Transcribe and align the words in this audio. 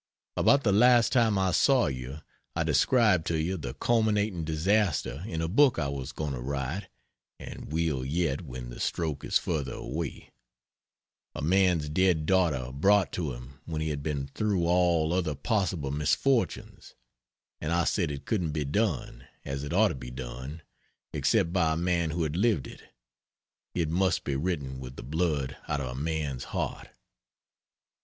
About 0.35 0.63
the 0.63 0.71
last 0.71 1.13
time 1.13 1.37
I 1.37 1.51
saw 1.51 1.85
you 1.85 2.21
I 2.55 2.63
described 2.63 3.27
to 3.27 3.37
you 3.37 3.55
the 3.55 3.75
culminating 3.75 4.43
disaster 4.43 5.23
in 5.27 5.41
a 5.43 5.47
book 5.47 5.77
I 5.77 5.89
was 5.89 6.11
going 6.11 6.33
to 6.33 6.41
write 6.41 6.87
(and 7.39 7.71
will 7.71 8.03
yet, 8.03 8.41
when 8.41 8.71
the 8.71 8.79
stroke 8.79 9.23
is 9.23 9.37
further 9.37 9.73
away) 9.75 10.31
a 11.35 11.43
man's 11.43 11.87
dead 11.87 12.25
daughter 12.25 12.71
brought 12.71 13.11
to 13.11 13.33
him 13.33 13.59
when 13.65 13.79
he 13.79 13.89
had 13.89 14.01
been 14.01 14.25
through 14.25 14.65
all 14.65 15.13
other 15.13 15.35
possible 15.35 15.91
misfortunes 15.91 16.95
and 17.61 17.71
I 17.71 17.83
said 17.83 18.09
it 18.09 18.25
couldn't 18.25 18.53
be 18.53 18.65
done 18.65 19.27
as 19.45 19.63
it 19.63 19.71
ought 19.71 19.89
to 19.89 19.93
be 19.93 20.09
done 20.09 20.63
except 21.13 21.53
by 21.53 21.73
a 21.73 21.77
man 21.77 22.09
who 22.09 22.23
had 22.23 22.35
lived 22.35 22.65
it 22.65 22.81
it 23.75 23.87
must 23.87 24.23
be 24.23 24.35
written 24.35 24.79
with 24.79 24.95
the 24.95 25.03
blood 25.03 25.57
out 25.67 25.79
of 25.79 25.89
a 25.95 26.01
man's 26.01 26.45
heart. 26.45 26.87